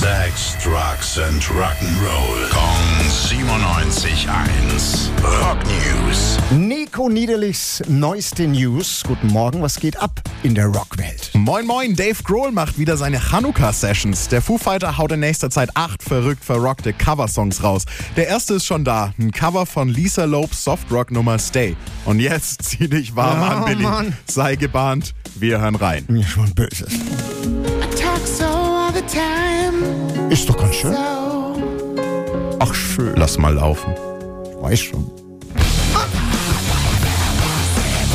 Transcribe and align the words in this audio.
Sex, 0.00 0.56
Drugs 0.64 1.18
and 1.18 1.42
Rock'n'Roll. 1.42 2.48
Kong 2.50 3.04
97.1. 3.04 5.10
Rock 5.42 5.58
News. 5.66 6.38
Nico 6.52 7.10
Niederlichs 7.10 7.82
neueste 7.86 8.46
News. 8.46 9.02
Guten 9.06 9.26
Morgen, 9.26 9.60
was 9.60 9.78
geht 9.78 10.00
ab 10.00 10.22
in 10.42 10.54
der 10.54 10.68
Rockwelt? 10.68 11.30
Moin 11.34 11.66
Moin, 11.66 11.94
Dave 11.96 12.16
Grohl 12.24 12.50
macht 12.50 12.78
wieder 12.78 12.96
seine 12.96 13.20
Chanukka-Sessions. 13.20 14.28
Der 14.28 14.40
Foo 14.40 14.56
Fighter 14.56 14.96
haut 14.96 15.12
in 15.12 15.20
nächster 15.20 15.50
Zeit 15.50 15.68
acht 15.76 16.02
verrückt 16.02 16.44
verrockte 16.44 16.94
Coversongs 16.94 17.62
raus. 17.62 17.84
Der 18.16 18.26
erste 18.26 18.54
ist 18.54 18.64
schon 18.64 18.84
da, 18.84 19.12
ein 19.18 19.32
Cover 19.32 19.66
von 19.66 19.90
Lisa 19.90 20.24
Lopes 20.24 20.64
Softrock-Nummer 20.64 21.38
Stay. 21.38 21.76
Und 22.06 22.20
jetzt 22.20 22.62
zieh 22.62 22.88
dich 22.88 23.14
warm 23.16 23.42
Oh, 23.42 23.44
an, 23.44 23.64
Billy. 23.66 23.82
Mann. 23.82 24.16
Sei 24.26 24.56
gebahnt, 24.56 25.12
wir 25.34 25.60
hören 25.60 25.74
rein. 25.74 26.06
Mir 26.08 26.24
schon 26.24 26.54
böse. 26.54 26.86
talk 28.00 28.26
so 28.26 28.46
all 28.46 28.90
the 28.94 29.02
time. 29.02 29.49
Ist 30.40 30.48
doch 30.48 30.56
ganz 30.56 30.74
schön. 30.74 30.96
Ach, 32.60 32.72
schön. 32.72 33.12
Lass 33.16 33.36
mal 33.36 33.52
laufen. 33.52 33.92
Ich 34.48 34.62
weiß 34.62 34.80
schon. 34.80 35.10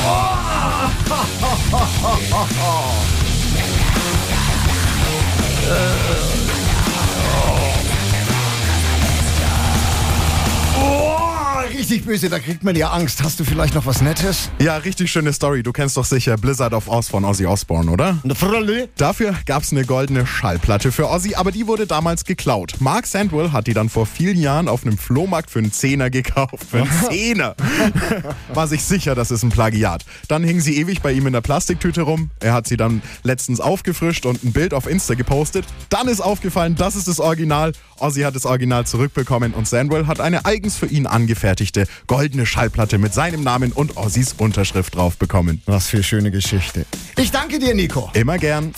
Oh, 0.04 0.26
richtig 11.86 12.04
böse, 12.04 12.30
da 12.30 12.40
kriegt 12.40 12.64
man 12.64 12.76
ja 12.76 12.90
Angst. 12.90 13.22
Hast 13.22 13.40
du 13.40 13.44
vielleicht 13.44 13.76
noch 13.76 13.86
was 13.86 14.02
Nettes? 14.02 14.50
Ja, 14.60 14.78
richtig 14.78 15.12
schöne 15.12 15.32
Story. 15.32 15.62
Du 15.62 15.72
kennst 15.72 15.96
doch 15.98 16.06
sicher 16.06 16.36
Blizzard 16.36 16.74
of 16.74 16.88
Oz 16.88 17.10
von 17.10 17.24
Ozzy 17.24 17.46
Osbourne, 17.46 17.92
oder? 17.92 18.18
Dafür 18.98 19.36
gab's 19.46 19.72
eine 19.72 19.86
goldene 19.86 20.26
Schallplatte 20.26 20.92
für 20.92 21.08
Ozzy, 21.12 21.36
aber 21.36 21.52
die 21.52 21.68
wurde 21.68 21.86
damals 21.86 22.26
geklaut. 22.26 22.74
Mark 22.80 23.06
Sandwell 23.06 23.52
hat 23.52 23.68
die 23.68 23.76
dann 23.76 23.90
vor 23.90 24.08
vielen 24.08 24.40
Jahren 24.40 24.68
auf 24.68 24.84
einem 24.84 24.98
Flohmarkt 24.98 25.52
für 25.52 25.60
einen 25.60 25.72
Zehner 25.72 26.10
gekauft. 26.10 26.66
Für 26.72 26.78
einen 26.78 26.92
Zehner! 27.08 27.56
War 28.52 28.68
sich 28.68 28.84
sicher, 28.84 29.14
das 29.14 29.30
ist 29.30 29.44
ein 29.44 29.50
Plagiat. 29.50 30.06
Dann 30.28 30.44
hing 30.44 30.62
sie 30.62 30.78
ewig 30.78 31.04
bei 31.04 31.12
ihm 31.12 31.28
in 31.28 31.34
der 31.34 31.42
Plastiktüte 31.42 32.02
rum. 32.02 32.32
Er 32.40 32.54
hat 32.54 32.66
sie 32.66 32.78
dann 32.78 33.04
letztens 33.22 33.60
aufgefrischt 33.60 34.26
und 34.26 34.44
ein 34.44 34.54
Bild 34.54 34.74
auf 34.74 34.88
Insta 34.88 35.14
gepostet. 35.14 35.66
Dann 35.90 36.08
ist 36.08 36.22
aufgefallen, 36.22 36.74
das 36.76 36.96
ist 36.96 37.08
das 37.08 37.20
Original. 37.20 37.74
Ozzy 38.00 38.22
hat 38.22 38.36
das 38.36 38.48
Original 38.48 38.88
zurückbekommen 38.88 39.54
und 39.54 39.68
Sandwell 39.68 40.08
hat 40.08 40.20
eine 40.20 40.46
eigens 40.46 40.76
für 40.76 40.88
ihn 40.88 41.06
angefertigte 41.06 41.75
goldene 42.08 42.46
Schallplatte 42.46 42.98
mit 42.98 43.14
seinem 43.14 43.44
Namen 43.44 43.72
und 43.72 43.98
Ozzys 43.98 44.34
Unterschrift 44.38 44.96
drauf 44.96 45.18
bekommen. 45.18 45.62
Was 45.66 45.88
für 45.88 45.98
eine 45.98 46.04
schöne 46.04 46.32
Geschichte. 46.32 46.86
Ich 47.18 47.32
danke 47.32 47.60
dir, 47.60 47.76
Nico. 47.76 48.10
Immer 48.14 48.38
gern. 48.38 48.74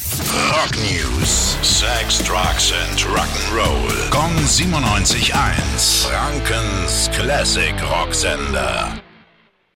Rock 0.52 0.76
News. 0.78 1.58
Sex, 1.62 2.24
Drugs 2.24 2.74
and 2.90 3.00
Rock'n'Roll. 3.02 4.10
Kong 4.10 4.32
97.1. 4.46 6.08
Frankens 6.08 7.10
Classic 7.14 7.76
Rocksender. 7.92 9.02